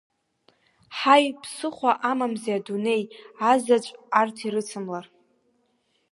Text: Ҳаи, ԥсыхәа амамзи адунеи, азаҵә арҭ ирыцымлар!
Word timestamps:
Ҳаи, 0.97 1.25
ԥсыхәа 1.41 1.91
амамзи 2.09 2.57
адунеи, 2.57 3.03
азаҵә 3.51 3.91
арҭ 4.19 4.37
ирыцымлар! 4.45 5.05